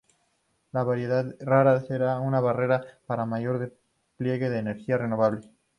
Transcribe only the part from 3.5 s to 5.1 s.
despliegue de energía